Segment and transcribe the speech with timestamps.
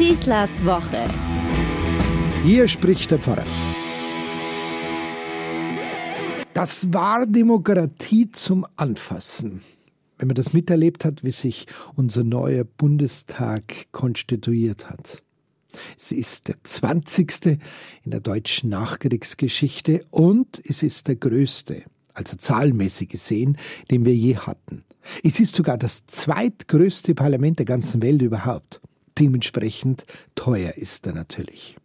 [0.00, 1.04] Schießlers Woche.
[2.42, 3.44] Hier spricht der Pfarrer.
[6.54, 9.60] Das war Demokratie zum Anfassen.
[10.16, 11.66] Wenn man das miterlebt hat, wie sich
[11.96, 15.22] unser neuer Bundestag konstituiert hat.
[15.98, 17.58] Es ist der 20.
[18.02, 21.82] in der deutschen Nachkriegsgeschichte und es ist der größte,
[22.14, 23.58] also zahlmäßig gesehen,
[23.90, 24.82] den wir je hatten.
[25.22, 28.80] Es ist sogar das zweitgrößte Parlament der ganzen Welt überhaupt.
[29.20, 31.76] Dementsprechend teuer ist er natürlich.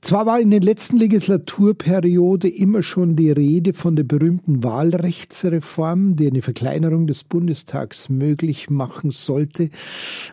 [0.00, 6.28] Zwar war in der letzten Legislaturperiode immer schon die Rede von der berühmten Wahlrechtsreform, die
[6.28, 9.70] eine Verkleinerung des Bundestags möglich machen sollte,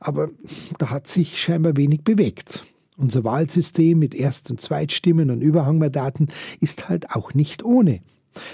[0.00, 0.30] aber
[0.78, 2.64] da hat sich scheinbar wenig bewegt.
[2.96, 6.28] Unser Wahlsystem mit Erst- und Zweitstimmen und Überhangmandaten
[6.60, 8.00] ist halt auch nicht ohne.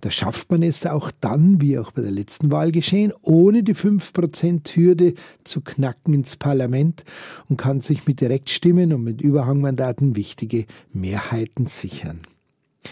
[0.00, 3.74] Da schafft man es auch dann, wie auch bei der letzten Wahl geschehen, ohne die
[3.74, 7.04] 5%-Hürde zu knacken ins Parlament
[7.48, 12.20] und kann sich mit Direktstimmen und mit Überhangmandaten wichtige Mehrheiten sichern.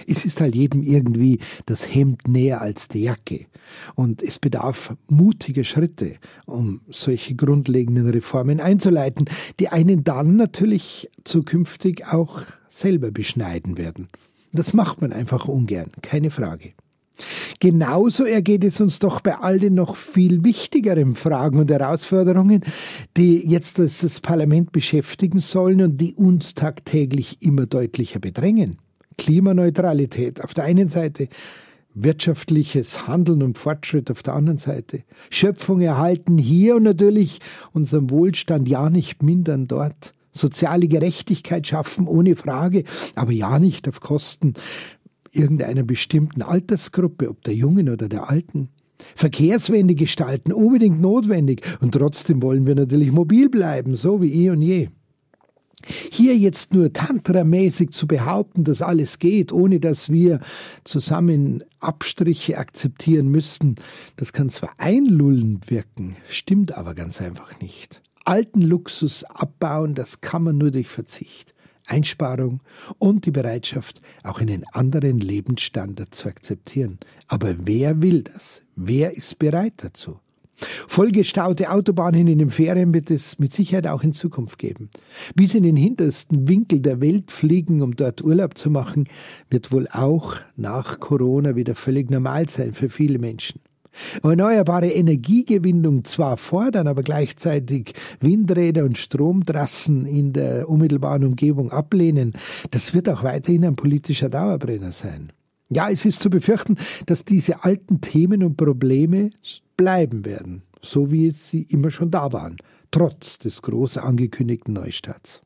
[0.06, 3.46] Es ist halt jedem irgendwie das Hemd näher als die Jacke.
[3.94, 6.16] Und es bedarf mutiger Schritte,
[6.46, 9.26] um solche grundlegenden Reformen einzuleiten,
[9.58, 14.08] die einen dann natürlich zukünftig auch selber beschneiden werden.
[14.52, 16.72] Das macht man einfach ungern, keine Frage.
[17.60, 22.62] Genauso ergeht es uns doch bei all den noch viel wichtigeren Fragen und Herausforderungen,
[23.16, 28.78] die jetzt das Parlament beschäftigen sollen und die uns tagtäglich immer deutlicher bedrängen.
[29.18, 31.28] Klimaneutralität auf der einen Seite,
[31.94, 37.40] wirtschaftliches Handeln und Fortschritt auf der anderen Seite, Schöpfung erhalten hier und natürlich
[37.72, 44.00] unseren Wohlstand ja nicht mindern dort soziale Gerechtigkeit schaffen, ohne Frage, aber ja nicht auf
[44.00, 44.54] Kosten
[45.32, 48.68] irgendeiner bestimmten Altersgruppe, ob der Jungen oder der Alten.
[49.14, 51.62] Verkehrswende gestalten, unbedingt notwendig.
[51.80, 54.88] Und trotzdem wollen wir natürlich mobil bleiben, so wie eh und je.
[56.10, 60.40] Hier jetzt nur tantramäßig zu behaupten, dass alles geht, ohne dass wir
[60.84, 63.76] zusammen Abstriche akzeptieren müssten,
[64.16, 70.44] das kann zwar einlullend wirken, stimmt aber ganz einfach nicht alten Luxus abbauen, das kann
[70.44, 71.52] man nur durch Verzicht,
[71.86, 72.60] Einsparung
[72.98, 77.00] und die Bereitschaft, auch einen anderen Lebensstandard zu akzeptieren.
[77.26, 78.62] Aber wer will das?
[78.76, 80.20] Wer ist bereit dazu?
[80.86, 84.90] Vollgestaute Autobahnen in den Ferien wird es mit Sicherheit auch in Zukunft geben.
[85.34, 89.08] Bis in den hintersten Winkel der Welt fliegen, um dort Urlaub zu machen,
[89.48, 93.60] wird wohl auch nach Corona wieder völlig normal sein für viele Menschen.
[94.22, 102.32] Erneuerbare Energiegewinnung zwar fordern, aber gleichzeitig Windräder und Stromtrassen in der unmittelbaren Umgebung ablehnen,
[102.70, 105.32] das wird auch weiterhin ein politischer Dauerbrenner sein.
[105.68, 109.30] Ja, es ist zu befürchten, dass diese alten Themen und Probleme
[109.76, 112.56] bleiben werden, so wie sie immer schon da waren,
[112.90, 115.40] trotz des groß angekündigten Neustarts.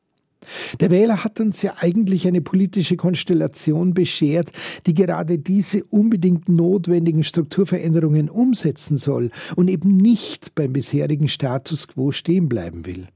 [0.80, 4.52] Der Wähler hat uns ja eigentlich eine politische Konstellation beschert,
[4.86, 12.12] die gerade diese unbedingt notwendigen Strukturveränderungen umsetzen soll und eben nicht beim bisherigen Status quo
[12.12, 13.08] stehen bleiben will.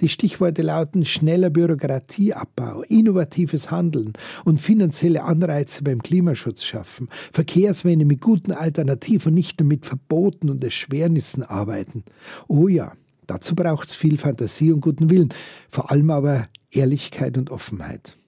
[0.00, 4.12] Die Stichworte lauten schneller Bürokratieabbau, innovatives Handeln
[4.44, 10.50] und finanzielle Anreize beim Klimaschutz schaffen, Verkehrswende mit guten Alternativen und nicht nur mit Verboten
[10.50, 12.04] und Erschwernissen arbeiten.
[12.46, 12.92] Oh ja,
[13.28, 15.32] dazu braucht es viel Fantasie und guten Willen,
[15.70, 18.18] vor allem aber Ehrlichkeit und Offenheit.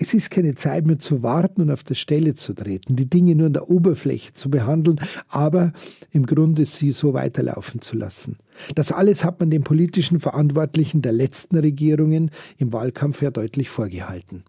[0.00, 3.34] Es ist keine Zeit mehr zu warten und auf der Stelle zu treten, die Dinge
[3.34, 5.72] nur an der Oberfläche zu behandeln, aber
[6.12, 8.38] im Grunde sie so weiterlaufen zu lassen.
[8.76, 14.44] Das alles hat man den politischen Verantwortlichen der letzten Regierungen im Wahlkampf ja deutlich vorgehalten.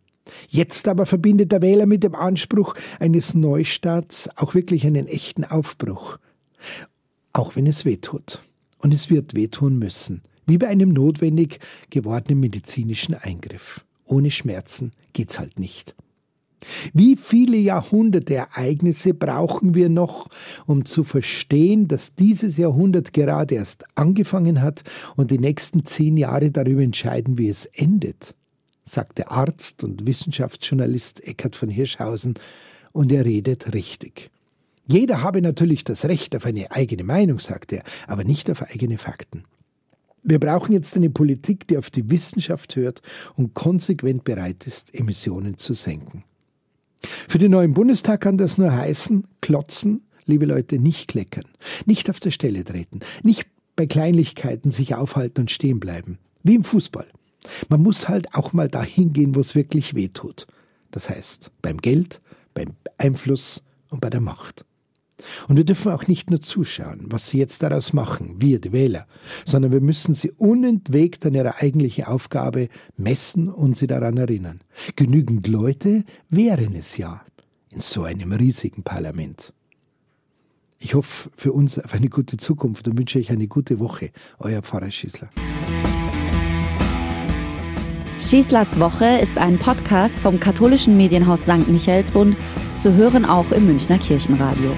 [0.49, 6.19] Jetzt aber verbindet der Wähler mit dem Anspruch eines Neustarts auch wirklich einen echten Aufbruch.
[7.33, 8.41] Auch wenn es wehtut.
[8.79, 11.59] Und es wird wehtun müssen wie bei einem notwendig
[11.91, 13.85] gewordenen medizinischen Eingriff.
[14.05, 15.95] Ohne Schmerzen geht's halt nicht.
[16.91, 20.27] Wie viele Jahrhunderte Ereignisse brauchen wir noch,
[20.65, 24.83] um zu verstehen, dass dieses Jahrhundert gerade erst angefangen hat
[25.15, 28.35] und die nächsten zehn Jahre darüber entscheiden, wie es endet?
[28.83, 32.33] sagt der Arzt und Wissenschaftsjournalist Eckhard von Hirschhausen,
[32.91, 34.31] und er redet richtig.
[34.91, 38.97] Jeder habe natürlich das Recht auf eine eigene Meinung, sagt er, aber nicht auf eigene
[38.97, 39.43] Fakten.
[40.23, 43.03] Wir brauchen jetzt eine Politik, die auf die Wissenschaft hört
[43.35, 46.23] und konsequent bereit ist, Emissionen zu senken.
[47.27, 51.45] Für den neuen Bundestag kann das nur heißen, klotzen, liebe Leute, nicht kleckern,
[51.85, 53.45] nicht auf der Stelle treten, nicht
[53.75, 56.17] bei Kleinlichkeiten sich aufhalten und stehen bleiben.
[56.41, 57.07] Wie im Fußball.
[57.69, 60.47] Man muss halt auch mal dahin gehen, wo es wirklich weh tut.
[60.89, 62.21] Das heißt, beim Geld,
[62.55, 64.65] beim Einfluss und bei der Macht.
[65.47, 69.07] Und wir dürfen auch nicht nur zuschauen, was sie jetzt daraus machen, wir, die Wähler,
[69.45, 74.61] sondern wir müssen sie unentwegt an ihrer eigentlichen Aufgabe messen und sie daran erinnern.
[74.95, 77.21] Genügend Leute wären es ja
[77.71, 79.53] in so einem riesigen Parlament.
[80.79, 84.11] Ich hoffe für uns auf eine gute Zukunft und wünsche euch eine gute Woche.
[84.39, 85.29] Euer Pfarrer Schießler.
[88.17, 91.67] Schießlers Woche ist ein Podcast vom katholischen Medienhaus St.
[91.67, 92.35] Michaelsbund,
[92.75, 94.73] zu hören auch im Münchner Kirchenradio.